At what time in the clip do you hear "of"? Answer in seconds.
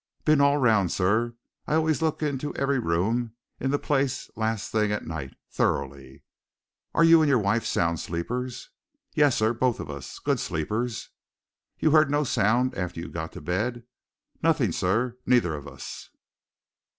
9.79-9.91, 15.53-15.67